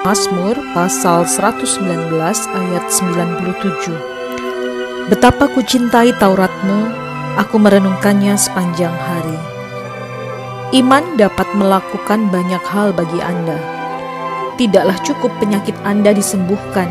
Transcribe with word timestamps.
Mazmur 0.00 0.56
pasal 0.72 1.28
119 1.28 2.08
ayat 2.56 2.84
97. 2.88 5.12
Betapa 5.12 5.44
ku 5.52 5.60
cintai 5.60 6.16
Tauratmu, 6.16 6.88
aku 7.36 7.60
merenungkannya 7.60 8.32
sepanjang 8.32 8.96
hari. 8.96 9.36
Iman 10.72 11.20
dapat 11.20 11.44
melakukan 11.52 12.32
banyak 12.32 12.64
hal 12.64 12.96
bagi 12.96 13.20
Anda. 13.20 13.60
Tidaklah 14.56 14.96
cukup 15.04 15.36
penyakit 15.36 15.76
Anda 15.84 16.16
disembuhkan, 16.16 16.88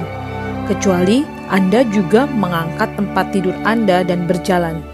kecuali 0.70 1.26
Anda 1.50 1.90
juga 1.90 2.30
mengangkat 2.30 2.94
tempat 2.94 3.34
tidur 3.34 3.58
Anda 3.66 4.06
dan 4.06 4.30
berjalan. 4.30 4.86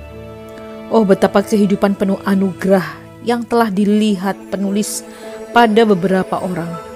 Oh, 0.87 1.03
betapa 1.03 1.43
kehidupan 1.43 1.99
penuh 1.99 2.23
anugerah 2.23 2.95
yang 3.27 3.43
telah 3.43 3.67
dilihat 3.67 4.39
penulis 4.55 5.03
pada 5.51 5.83
beberapa 5.83 6.39
orang 6.39 6.94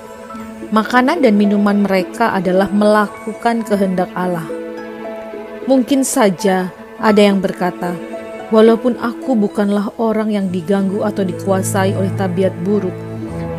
Makanan 0.70 1.26
dan 1.26 1.34
minuman 1.34 1.82
mereka 1.82 2.30
adalah 2.30 2.70
melakukan 2.70 3.66
kehendak 3.66 4.06
Allah. 4.14 4.46
Mungkin 5.66 6.06
saja 6.06 6.70
ada 7.02 7.18
yang 7.18 7.42
berkata, 7.42 7.98
"Walaupun 8.54 9.02
aku 9.02 9.34
bukanlah 9.34 9.90
orang 9.98 10.30
yang 10.30 10.54
diganggu 10.54 11.02
atau 11.02 11.26
dikuasai 11.26 11.98
oleh 11.98 12.14
tabiat 12.14 12.54
buruk, 12.62 12.94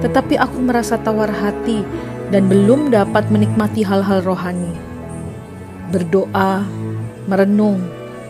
tetapi 0.07 0.39
aku 0.39 0.63
merasa 0.63 1.03
tawar 1.03 1.35
hati 1.35 1.83
dan 2.31 2.47
belum 2.47 2.95
dapat 2.95 3.27
menikmati 3.27 3.83
hal-hal 3.83 4.23
rohani." 4.23 4.71
Berdoa, 5.91 6.63
merenung, 7.27 7.83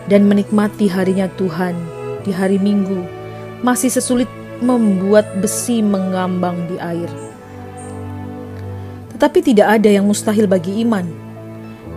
dan 0.09 0.25
menikmati 0.25 0.89
harinya 0.89 1.29
Tuhan 1.37 1.77
di 2.25 2.33
hari 2.33 2.57
Minggu 2.57 3.05
masih 3.61 3.93
sesulit 3.93 4.29
membuat 4.65 5.29
besi 5.45 5.85
mengambang 5.85 6.65
di 6.65 6.81
air. 6.81 7.30
Tetapi 9.21 9.53
tidak 9.53 9.77
ada 9.77 9.93
yang 9.93 10.09
mustahil 10.09 10.49
bagi 10.49 10.81
iman. 10.81 11.05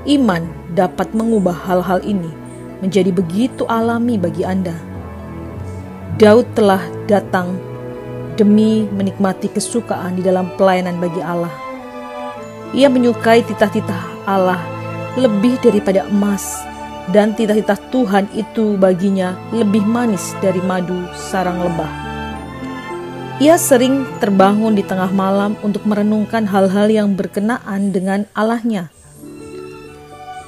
Iman 0.04 0.44
dapat 0.76 1.16
mengubah 1.16 1.56
hal-hal 1.56 2.04
ini 2.04 2.28
menjadi 2.84 3.16
begitu 3.16 3.64
alami 3.72 4.20
bagi 4.20 4.44
Anda. 4.44 4.76
Daud 6.20 6.52
telah 6.52 6.84
datang 7.08 7.56
demi 8.36 8.92
menikmati 8.92 9.48
kesukaan 9.48 10.20
di 10.20 10.22
dalam 10.28 10.52
pelayanan 10.60 11.00
bagi 11.00 11.24
Allah. 11.24 11.56
Ia 12.76 12.92
menyukai 12.92 13.48
titah-titah 13.48 14.28
Allah 14.28 14.60
lebih 15.16 15.64
daripada 15.64 16.04
emas, 16.12 16.60
dan 17.16 17.32
titah-titah 17.32 17.80
Tuhan 17.88 18.28
itu 18.36 18.76
baginya 18.76 19.40
lebih 19.56 19.88
manis 19.88 20.36
dari 20.44 20.60
madu 20.60 21.08
sarang 21.16 21.64
lebah. 21.64 22.13
Ia 23.42 23.58
sering 23.58 24.06
terbangun 24.22 24.78
di 24.78 24.86
tengah 24.86 25.10
malam 25.10 25.58
untuk 25.66 25.90
merenungkan 25.90 26.46
hal-hal 26.46 26.86
yang 26.86 27.18
berkenaan 27.18 27.90
dengan 27.90 28.30
Allahnya. 28.38 28.94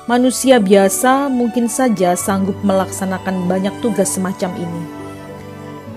Manusia 0.06 0.62
biasa 0.62 1.26
mungkin 1.34 1.66
saja 1.66 2.14
sanggup 2.14 2.54
melaksanakan 2.62 3.50
banyak 3.50 3.74
tugas 3.82 4.14
semacam 4.14 4.54
ini, 4.62 4.84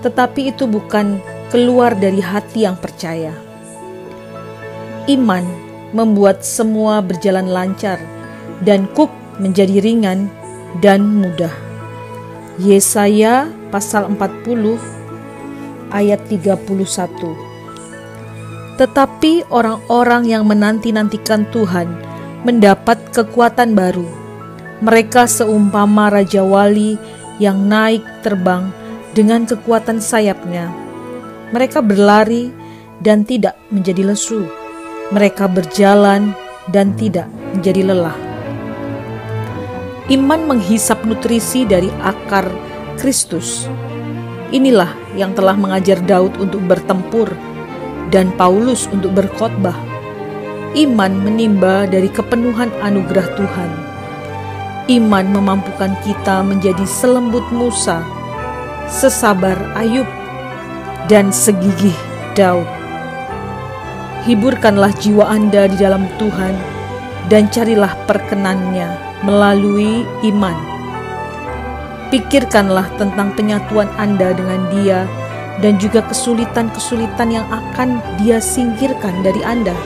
tetapi 0.00 0.48
itu 0.48 0.64
bukan 0.64 1.20
keluar 1.52 1.92
dari 1.92 2.24
hati 2.24 2.64
yang 2.64 2.80
percaya. 2.80 3.36
Iman 5.12 5.44
membuat 5.92 6.40
semua 6.40 7.04
berjalan 7.04 7.52
lancar 7.52 8.00
dan 8.64 8.88
kuk 8.96 9.12
menjadi 9.36 9.84
ringan 9.84 10.32
dan 10.80 11.04
mudah. 11.04 11.52
Yesaya 12.56 13.52
pasal 13.68 14.08
40 14.08 14.97
ayat 15.92 16.24
31. 16.28 16.68
Tetapi 18.78 19.50
orang-orang 19.50 20.22
yang 20.30 20.46
menanti-nantikan 20.46 21.48
Tuhan 21.50 21.90
mendapat 22.46 23.10
kekuatan 23.10 23.74
baru. 23.74 24.06
Mereka 24.78 25.26
seumpama 25.26 26.06
Raja 26.14 26.46
Wali 26.46 26.94
yang 27.42 27.66
naik 27.66 28.06
terbang 28.22 28.70
dengan 29.10 29.42
kekuatan 29.42 29.98
sayapnya. 29.98 30.70
Mereka 31.50 31.82
berlari 31.82 32.54
dan 33.02 33.26
tidak 33.26 33.58
menjadi 33.74 34.14
lesu. 34.14 34.46
Mereka 35.10 35.50
berjalan 35.50 36.36
dan 36.70 36.94
tidak 36.94 37.26
menjadi 37.56 37.90
lelah. 37.90 38.18
Iman 40.08 40.46
menghisap 40.46 41.02
nutrisi 41.02 41.66
dari 41.66 41.90
akar 42.00 42.48
Kristus 42.96 43.66
Inilah 44.48 44.96
yang 45.12 45.36
telah 45.36 45.52
mengajar 45.52 46.00
Daud 46.00 46.40
untuk 46.40 46.64
bertempur 46.64 47.28
dan 48.08 48.32
Paulus 48.32 48.88
untuk 48.88 49.12
berkhotbah. 49.12 49.76
Iman 50.72 51.20
menimba 51.20 51.84
dari 51.84 52.08
kepenuhan 52.08 52.72
anugerah 52.80 53.28
Tuhan. 53.36 53.70
Iman 54.88 55.28
memampukan 55.36 55.92
kita 56.00 56.40
menjadi 56.40 56.80
selembut 56.88 57.44
Musa, 57.52 58.00
sesabar 58.88 59.56
Ayub, 59.76 60.08
dan 61.12 61.28
segigih 61.28 61.96
Daud. 62.32 62.64
Hiburkanlah 64.24 64.96
jiwa 64.96 65.28
Anda 65.28 65.68
di 65.68 65.76
dalam 65.76 66.08
Tuhan 66.16 66.56
dan 67.28 67.52
carilah 67.52 67.92
perkenannya 68.08 69.20
melalui 69.28 70.08
iman 70.24 70.77
Pikirkanlah 72.08 72.88
tentang 72.96 73.36
penyatuan 73.36 73.88
Anda 74.00 74.32
dengan 74.32 74.64
Dia 74.72 75.04
dan 75.60 75.76
juga 75.76 76.00
kesulitan-kesulitan 76.08 77.28
yang 77.28 77.44
akan 77.52 78.00
Dia 78.16 78.40
singkirkan 78.40 79.20
dari 79.20 79.44
Anda. 79.44 79.76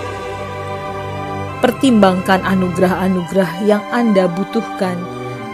Pertimbangkan 1.58 2.46
anugerah-anugerah 2.46 3.66
yang 3.66 3.82
Anda 3.90 4.30
butuhkan 4.30 4.94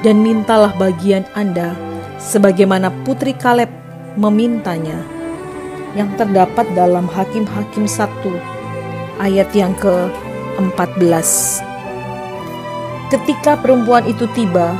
dan 0.04 0.20
mintalah 0.20 0.76
bagian 0.76 1.24
Anda 1.32 1.72
sebagaimana 2.20 2.92
Putri 3.04 3.32
Kaleb 3.32 3.72
memintanya 4.20 5.00
yang 5.96 6.12
terdapat 6.20 6.68
dalam 6.76 7.08
Hakim-Hakim 7.08 7.88
1 7.88 9.24
ayat 9.24 9.48
yang 9.56 9.72
ke-14. 9.80 11.28
Ketika 13.08 13.56
perempuan 13.56 14.04
itu 14.04 14.28
tiba, 14.36 14.76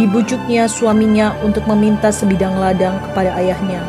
Dibujuknya 0.00 0.64
suaminya 0.64 1.36
untuk 1.44 1.68
meminta 1.68 2.08
sebidang 2.08 2.56
ladang 2.56 2.96
kepada 3.04 3.36
ayahnya. 3.36 3.84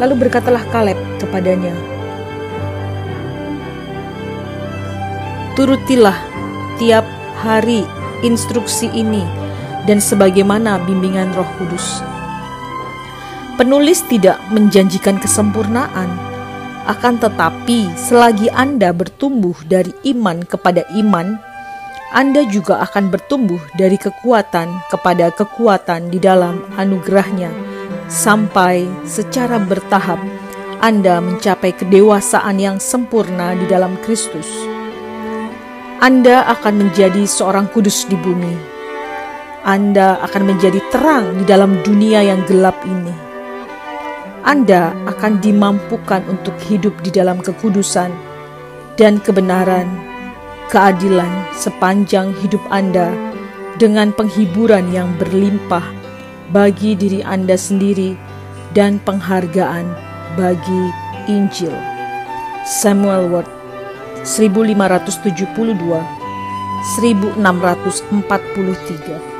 Lalu 0.00 0.24
berkatalah 0.24 0.64
Kaleb 0.72 0.96
kepadanya, 1.20 1.76
Turutilah 5.52 6.16
tiap 6.80 7.04
hari 7.44 7.84
instruksi 8.24 8.88
ini 8.96 9.24
dan 9.84 10.00
sebagaimana 10.00 10.80
bimbingan 10.88 11.28
roh 11.36 11.48
kudus. 11.60 12.00
Penulis 13.60 14.00
tidak 14.08 14.40
menjanjikan 14.48 15.20
kesempurnaan, 15.20 16.08
akan 16.88 17.20
tetapi 17.20 17.92
selagi 17.92 18.48
Anda 18.56 18.92
bertumbuh 18.96 19.56
dari 19.68 19.92
iman 20.16 20.48
kepada 20.48 20.84
iman, 20.96 21.36
anda 22.14 22.46
juga 22.46 22.78
akan 22.86 23.10
bertumbuh 23.10 23.58
dari 23.74 23.98
kekuatan 23.98 24.70
kepada 24.94 25.34
kekuatan 25.34 26.06
di 26.06 26.22
dalam 26.22 26.62
anugerahnya, 26.78 27.50
sampai 28.06 28.86
secara 29.02 29.58
bertahap 29.58 30.22
Anda 30.78 31.18
mencapai 31.18 31.74
kedewasaan 31.74 32.62
yang 32.62 32.78
sempurna 32.78 33.58
di 33.58 33.66
dalam 33.66 33.98
Kristus. 34.06 34.46
Anda 35.98 36.46
akan 36.46 36.86
menjadi 36.86 37.26
seorang 37.26 37.72
kudus 37.74 38.06
di 38.06 38.14
bumi. 38.14 38.54
Anda 39.66 40.22
akan 40.22 40.46
menjadi 40.46 40.78
terang 40.94 41.42
di 41.42 41.44
dalam 41.48 41.82
dunia 41.82 42.22
yang 42.22 42.46
gelap 42.46 42.78
ini. 42.86 43.10
Anda 44.46 44.94
akan 45.10 45.42
dimampukan 45.42 46.22
untuk 46.30 46.54
hidup 46.70 46.94
di 47.02 47.10
dalam 47.10 47.42
kekudusan 47.42 48.14
dan 48.94 49.18
kebenaran 49.18 50.05
keadilan 50.70 51.46
sepanjang 51.54 52.34
hidup 52.42 52.62
Anda 52.74 53.14
dengan 53.78 54.10
penghiburan 54.10 54.90
yang 54.90 55.14
berlimpah 55.20 55.84
bagi 56.50 56.98
diri 56.98 57.22
Anda 57.22 57.54
sendiri 57.54 58.18
dan 58.74 58.98
penghargaan 59.04 59.86
bagi 60.34 60.82
Injil. 61.30 61.74
Samuel 62.66 63.30
Ward 63.30 63.46
1572 64.26 65.54
1643 66.98 69.35